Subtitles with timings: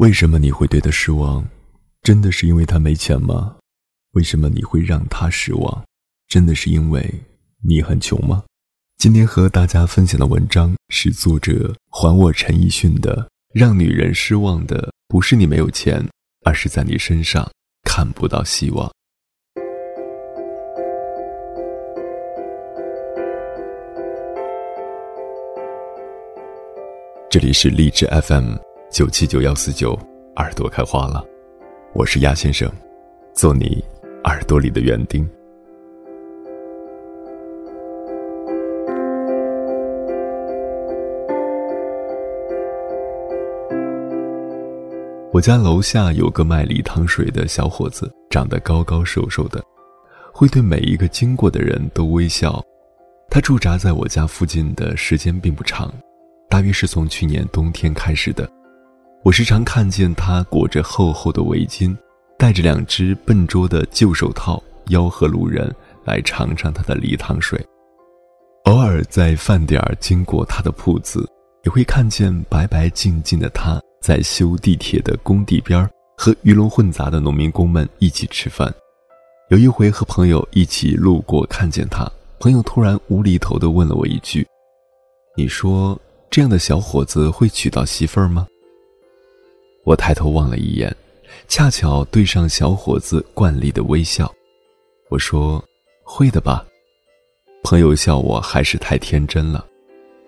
[0.00, 1.46] 为什么你会对他失望？
[2.00, 3.54] 真的是因为他没钱吗？
[4.12, 5.84] 为什么你会让他失望？
[6.26, 7.12] 真的是因为
[7.62, 8.42] 你很穷吗？
[8.96, 13.14] 今天和大家分享的文章是作者还我陈奕迅的
[13.52, 16.02] 《让女人失望的不是你没有钱，
[16.46, 17.46] 而是在你身上
[17.84, 18.88] 看不到希望》。
[27.28, 28.69] 这里是荔枝 FM。
[28.90, 29.96] 九七九幺四九，
[30.34, 31.24] 耳朵开花了，
[31.92, 32.68] 我是鸭先生，
[33.32, 33.82] 做你
[34.24, 35.24] 耳朵里的园丁。
[45.32, 49.62] 我家楼下有个卖梨汤水的小伙子，长得高高瘦瘦的，
[50.34, 52.60] 会对每一个经过的人都微笑。
[53.30, 55.94] 他驻扎在我家附近的时间并不长，
[56.48, 58.50] 大约是从去年冬天开始的。
[59.22, 61.94] 我时常看见他裹着厚厚的围巾，
[62.38, 65.70] 戴着两只笨拙的旧手套，吆喝路人
[66.06, 67.62] 来尝尝他的梨汤水。
[68.64, 71.28] 偶尔在饭点儿经过他的铺子，
[71.64, 78.72] 也会看见白白净净的他在修地铁的工地边和鱼龙混杂的农民工们一起吃饭。
[79.50, 84.46] 有一回和朋友一起路过，看见他，朋友突然无厘头地问了我一句
[85.36, 88.46] ：“你说这样的小伙子会娶到媳妇儿吗？”
[89.84, 90.94] 我抬头望了一眼，
[91.48, 94.32] 恰巧对上小伙子惯例的微笑。
[95.08, 95.64] 我说
[96.04, 96.64] ：“会的吧。”
[97.64, 99.64] 朋友笑我还是太天真了。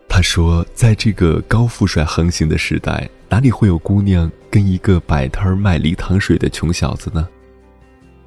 [0.08, 7.28] 他说：“在这个高富帅横行的时代，哪里会有姑娘跟一个摆摊卖梨糖水的穷小子呢？”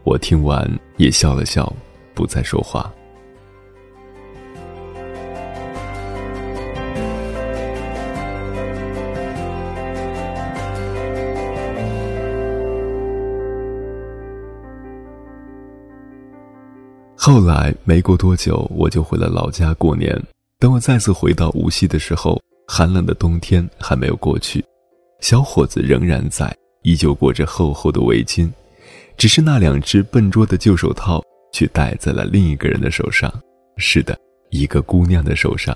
[0.04, 0.68] 我听完
[0.98, 1.72] 也笑了笑，
[2.14, 2.92] 不再说话。
[17.28, 20.16] 后来没过多久，我就回了老家过年。
[20.60, 24.64] 等我再次回到无锡的时候，寒冷的冬天还没有过去，
[25.22, 28.48] 小伙子仍然在，依旧裹着厚厚的围巾，
[29.18, 31.20] 只是那两只笨拙的旧手套
[31.52, 33.34] 却戴在了另一个人的手上。
[33.78, 34.16] 是的，
[34.52, 35.76] 一个姑娘的手上。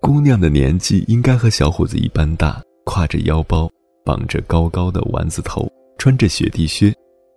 [0.00, 3.68] 姑娘的年纪应该和小伙子一般大，挎着腰包，
[4.04, 5.68] 绑着高高的丸子头，
[5.98, 6.94] 穿着雪地靴，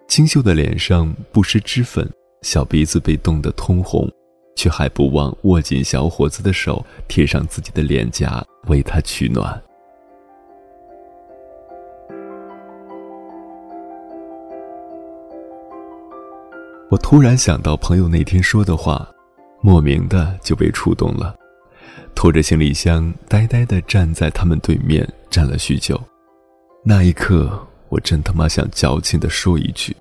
[0.07, 2.07] 清秀的脸上不施脂粉。
[2.41, 4.09] 小鼻子被冻得通红，
[4.55, 9.61] 却还不忘握紧小伙子的手，贴上自己的脸颊为他取暖。
[16.89, 19.07] 我突然想到朋友那天说的话，
[19.61, 21.35] 莫名的就被触动了，
[22.15, 26.01] 拖着行李箱呆呆的站在他们对面，站了许久。
[26.83, 29.95] 那一刻，我真他妈想矫情的说一句：“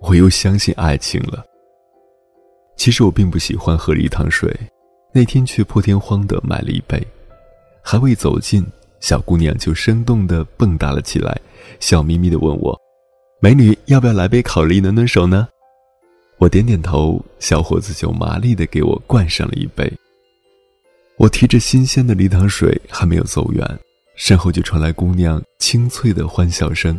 [0.00, 1.44] 我又相信爱情了。”
[2.80, 4.50] 其实我并不喜欢喝梨糖水，
[5.12, 6.98] 那天却破天荒的买了一杯，
[7.82, 8.64] 还未走近，
[9.00, 11.38] 小姑娘就生动的蹦跶了起来，
[11.78, 12.74] 笑眯眯的问我
[13.38, 15.46] ：“美女，要不要来杯烤梨暖暖手呢？”
[16.40, 19.92] 我点点头，小伙子就麻利的给我灌上了一杯。
[21.18, 23.78] 我提着新鲜的梨糖水还没有走远，
[24.16, 26.98] 身后就传来姑娘清脆的欢笑声：“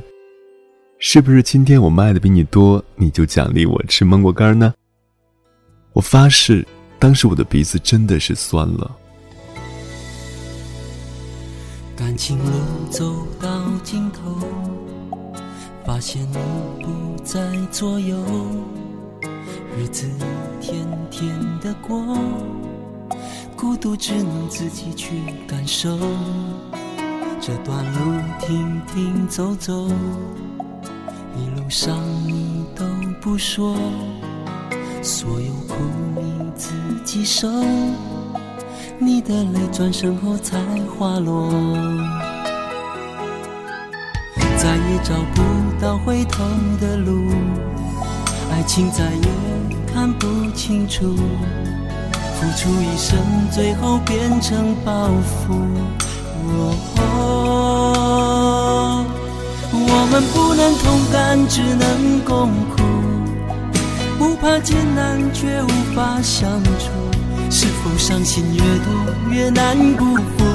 [1.02, 4.72] 是不是今天我卖的比你多，你就奖励我吃芒果干呢？”
[5.94, 6.66] 我发誓，
[6.98, 8.92] 当时我的鼻子真的是酸了。
[11.96, 12.52] 感情路
[12.90, 13.50] 走到
[13.84, 14.40] 尽头，
[15.86, 16.38] 发现你
[16.84, 17.40] 不在
[17.72, 18.18] 左右，
[19.78, 22.18] 日子一天天的过，
[23.56, 26.00] 孤独只能自己去感受。
[27.42, 29.90] 这段路停停走走，
[31.36, 32.86] 一路上你都
[33.20, 33.76] 不说。
[35.04, 35.74] 所有苦
[36.16, 36.72] 你自
[37.04, 37.50] 己受，
[39.00, 40.60] 你的泪转身后才
[40.98, 41.50] 滑落，
[44.58, 45.42] 再也找不
[45.82, 46.44] 到回头
[46.80, 47.32] 的路，
[48.52, 49.28] 爱情再也
[49.92, 51.16] 看不清楚，
[52.36, 53.18] 付出一生
[53.52, 55.56] 最后变成包袱。
[57.00, 59.04] 哦
[59.74, 62.84] 我们不能同甘，只能共苦。
[64.22, 66.92] 不怕艰难，却无法相处。
[67.50, 68.94] 是否伤心越多，
[69.32, 70.46] 越难辜负？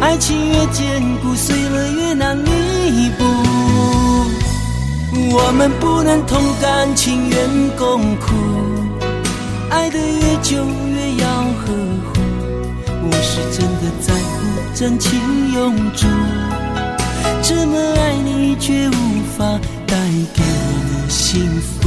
[0.00, 3.24] 爱情越坚固，碎了越难弥补。
[5.30, 7.38] 我们不能同甘，情愿
[7.78, 8.34] 共苦。
[9.70, 11.28] 爱得越久，越要
[11.62, 11.72] 呵
[12.08, 12.20] 护。
[13.04, 15.12] 我是真的在乎，真情
[15.54, 16.08] 永驻。
[17.40, 19.44] 这么爱你却无法
[19.86, 19.96] 带
[20.34, 21.81] 给你幸福。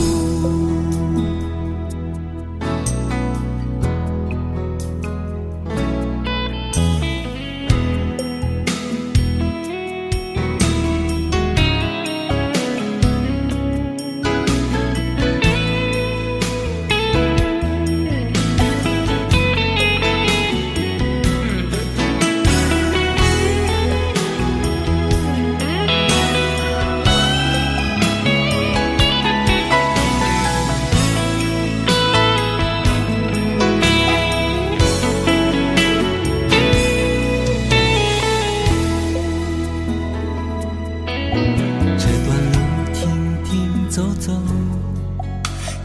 [44.26, 44.32] 走，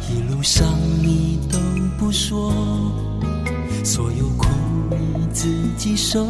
[0.09, 0.67] 一路上，
[1.03, 1.59] 你都
[1.99, 2.51] 不说，
[3.85, 4.47] 所有苦
[4.89, 5.47] 你自
[5.77, 6.27] 己受，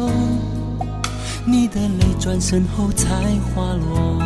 [1.45, 3.07] 你的泪转身后才
[3.55, 4.19] 滑落，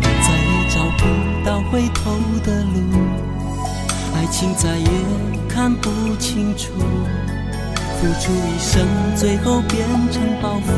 [0.00, 1.04] 再也找不
[1.44, 2.10] 到回头
[2.42, 2.78] 的路，
[4.14, 4.88] 爱情再也
[5.46, 6.72] 看不清楚，
[8.00, 8.82] 付出一生
[9.14, 10.68] 最后变成包袱。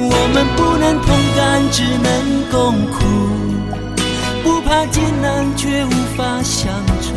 [0.00, 2.08] 我们不能同甘，只能
[2.52, 2.96] 共苦，
[4.44, 6.72] 不怕艰难，却无法相
[7.02, 7.12] 处。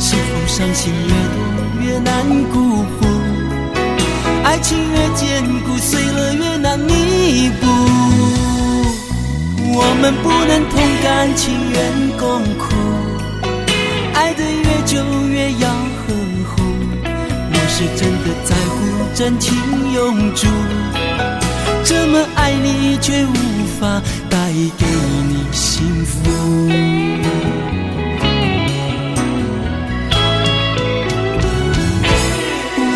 [0.00, 1.38] 是否伤心越多
[1.82, 3.06] 越难辜负？
[4.42, 7.66] 爱情越坚固，碎了越难弥补。
[9.78, 11.78] 我们不能同甘，情愿
[12.18, 12.74] 共苦。
[14.14, 14.98] 爱得越久
[15.28, 16.12] 越要呵
[16.50, 16.62] 护。
[17.52, 18.76] 我是真的在乎，
[19.14, 19.54] 真情
[19.94, 20.48] 永驻。
[21.88, 23.32] 这么爱你，却无
[23.78, 24.36] 法带
[24.76, 24.84] 给
[25.28, 26.18] 你幸福。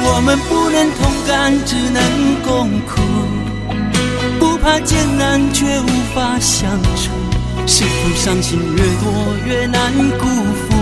[0.03, 2.03] 我们不能同甘，只能
[2.43, 3.01] 共苦，
[4.41, 7.13] 不怕艰难，却无法相处。
[7.69, 10.75] 是否伤心越多越难辜负？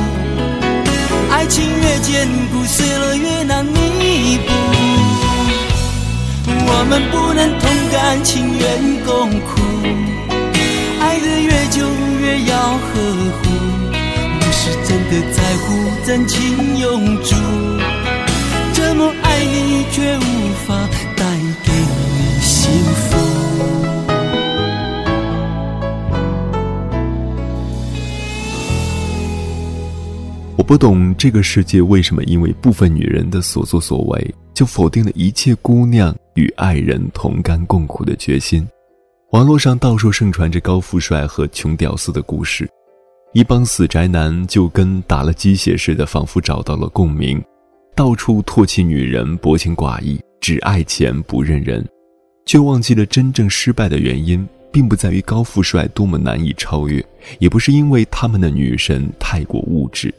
[1.30, 4.97] 爱情越坚固，碎了越难弥补。
[6.50, 8.64] 我们不能同甘，情愿
[9.04, 9.50] 共苦，
[11.00, 11.76] 爱得越久
[12.20, 12.88] 越要呵
[13.38, 13.40] 护。
[14.40, 15.66] 我是真的在乎，
[16.06, 16.36] 真情
[16.78, 16.86] 永
[17.22, 17.30] 驻。
[18.72, 20.37] 这么爱你，却无
[30.68, 38.68] 不懂这个世界为什么因为部分女人的所作所为，就否定了一切姑娘与爱人同甘共苦的决心。
[39.30, 42.68] 网络上到处盛传着高富帅和穷屌丝的故事，
[43.32, 47.42] 一帮死宅男就跟打了鸡血似的，仿佛找到了共鸣。
[47.96, 51.82] 到处唾弃女人，薄情寡义，只爱钱不认人，
[52.44, 57.02] 却忘记了真正失败的原因，并不在于高富帅多么难以超越，
[57.38, 60.12] 也不是因为他们的女神太过物质。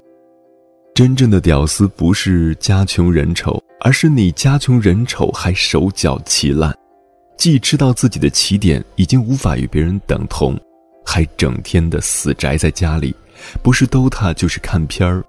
[1.00, 6.78] 真正的屌丝不是家穷人丑，而是你家穷人丑还手脚齐烂，
[7.38, 10.60] 既知道自己的起点已经无法与别人等同，
[11.06, 13.16] 还整天的死宅在家里，
[13.64, 15.24] 不是 DOTA 就是看片儿。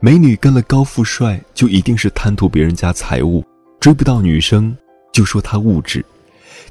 [0.00, 3.44] 美女跟了高富帅，就一定是贪图别人家财物，
[3.78, 4.74] 追不到女生
[5.12, 6.02] 就说他物质，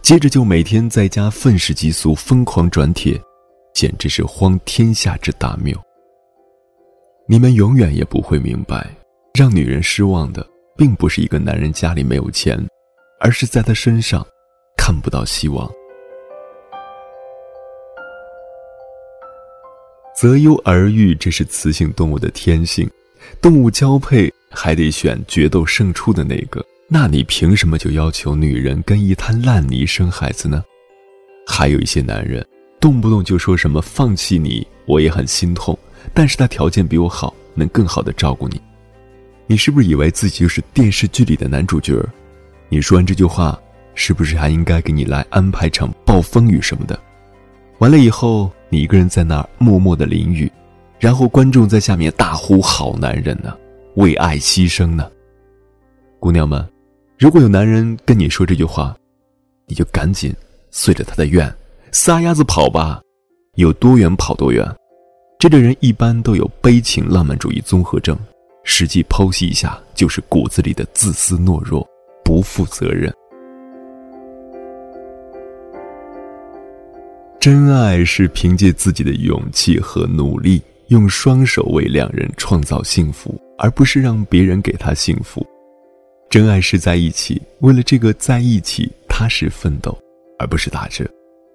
[0.02, 3.22] 接着就每天在家愤世嫉俗，疯狂转帖，
[3.76, 5.80] 简直是荒天下之大谬。
[7.32, 8.90] 你们永远也不会明白，
[9.36, 10.44] 让女人失望的，
[10.76, 12.60] 并不是一个男人家里没有钱，
[13.20, 14.26] 而是在他身上
[14.76, 15.70] 看不到希望。
[20.18, 22.90] 择优而育，这是雌性动物的天性。
[23.40, 30.64] 动物交配还得选决斗胜出的那个，那你凭什么就要求女人跟一滩烂泥生孩子呢？
[31.46, 32.44] 还有一些男人，
[32.82, 35.78] 动不动就说什么放弃你，我也很心痛，
[36.14, 38.62] 但是他条件比我好，能更好的照顾你。
[39.48, 42.04] 你是不是以为自己就是电视剧里的男主角？
[42.70, 43.60] 你说完这句话，
[43.96, 47.00] 是不是还应该给你来安排场暴风雨什么的？
[47.80, 50.52] 完了以后，你一个人在那儿默默的淋雨。
[51.00, 53.56] 然后观众在下面大呼：“好男人呢，
[53.96, 55.10] 为爱牺牲呢。”
[56.20, 56.68] 姑娘们，
[57.18, 58.94] 如果有男人跟你说这句话，
[59.66, 60.36] 你就赶紧
[60.72, 61.50] 随着他的愿，
[61.94, 63.02] 撒丫子跑吧，
[63.56, 64.66] 有多远跑多远。
[65.40, 68.14] 这个人一般都有悲情浪漫主义综合症，
[68.66, 71.88] 实际剖析一下，就是骨子里的自私懦弱、
[72.26, 73.10] 不负责任。
[77.40, 80.62] 真爱是凭借自己的勇气和努力。
[80.88, 85.46] 用双手为两人创造幸福，而不是让别人给他幸福。
[86.32, 89.96] 真爱是在一起，为了这个在一起踏实奋斗，
[90.40, 91.08] 而不是打着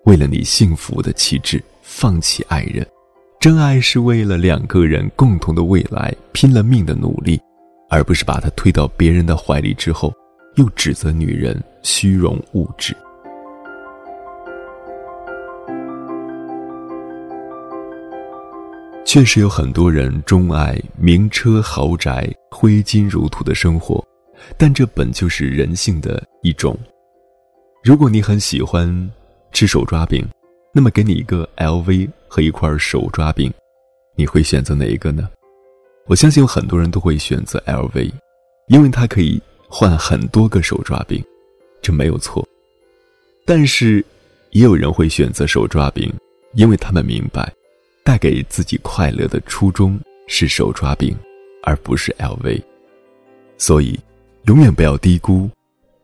[0.04, 2.86] 为了你幸福的旗帜放弃爱人。
[3.44, 7.38] 真爱是为了两个人共同的未来拼了命的努力，
[7.90, 10.10] 而不是把他推到别人的怀里之后，
[10.54, 12.96] 又指责女人虚荣物质。
[19.04, 24.02] 确实有很多人钟爱名车豪宅、挥金如土的生活，
[24.56, 26.74] 但这本就是人性的一种。
[27.82, 28.88] 如果你很喜欢
[29.52, 30.26] 吃手抓饼，
[30.76, 33.52] 那么给你一个 LV 和一块手抓饼，
[34.16, 35.30] 你会选择哪一个呢？
[36.06, 38.10] 我相信有很多人都会选择 LV，
[38.66, 41.24] 因为它可以换很多个手抓饼，
[41.80, 42.44] 这没有错。
[43.46, 44.04] 但是，
[44.50, 46.12] 也有人会选择手抓饼，
[46.54, 47.52] 因为他们明白。
[48.02, 51.16] 带给自己快乐的初衷是手抓饼，
[51.62, 52.60] 而不是 LV。
[53.58, 53.98] 所以，
[54.46, 55.48] 永远不要低估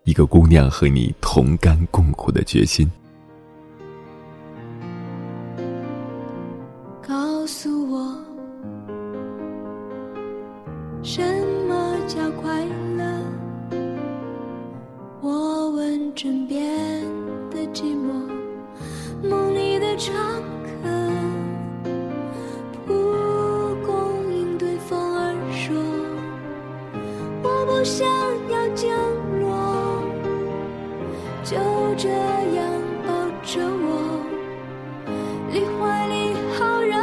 [0.04, 2.90] 一个姑娘和你同甘共苦的决心。
[28.48, 28.88] 要降
[29.40, 30.02] 落，
[31.44, 31.56] 就
[31.96, 32.64] 这样
[33.06, 33.08] 抱
[33.42, 34.24] 着我，
[35.50, 36.14] 你怀里
[36.58, 36.94] 好热。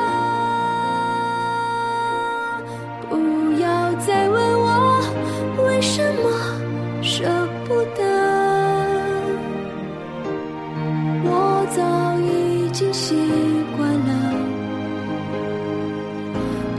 [3.10, 3.13] 不
[3.62, 3.65] 要
[4.05, 4.65] 再问我
[5.65, 6.25] 为什么
[7.01, 7.24] 舍
[7.67, 8.01] 不得，
[11.24, 11.79] 我早
[12.22, 13.15] 已经习
[13.75, 14.12] 惯了。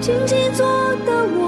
[0.01, 0.65] 静静坐
[1.05, 1.39] 的我。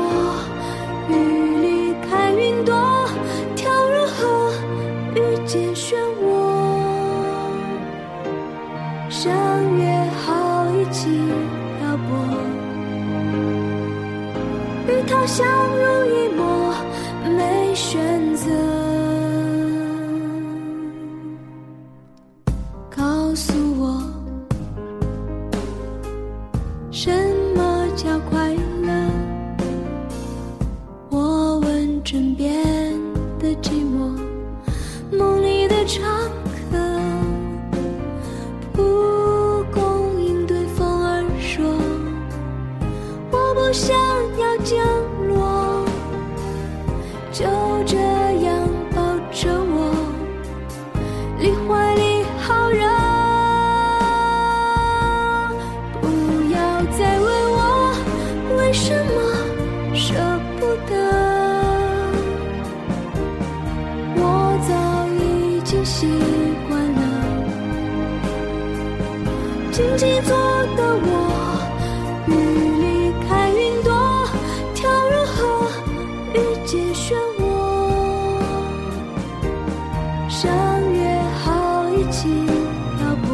[9.23, 9.31] 相
[9.77, 9.85] 约
[10.25, 11.11] 好一起
[11.79, 12.09] 漂泊，
[14.89, 15.47] 与他相
[15.77, 16.20] 濡以
[80.31, 80.49] 相
[80.93, 82.29] 约好一起
[82.97, 83.29] 漂泊，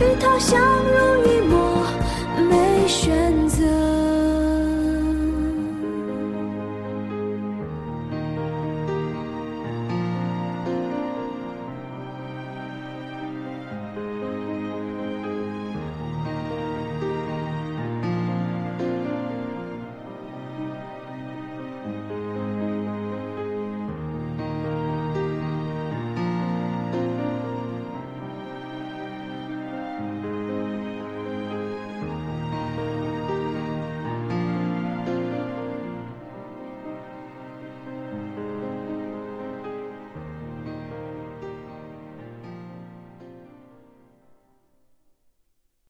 [0.00, 1.86] 与他相濡以沫，
[2.48, 3.43] 没选。